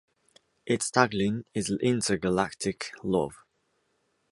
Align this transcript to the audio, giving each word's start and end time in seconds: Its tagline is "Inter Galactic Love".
Its 0.65 0.89
tagline 0.89 1.43
is 1.53 1.69
"Inter 1.79 2.17
Galactic 2.17 2.89
Love". 3.03 3.35